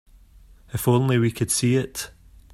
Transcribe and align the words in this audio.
If 0.73 0.87
only 0.87 1.19
we 1.19 1.29
could 1.29 1.51
see 1.51 1.75
it. 1.75 2.09